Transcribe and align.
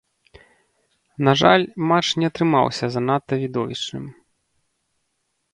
На 1.27 1.31
жаль, 1.41 1.65
матч 1.91 2.07
не 2.23 2.31
атрымаўся 2.31 2.85
занадта 2.97 3.33
відовішчным. 3.45 4.05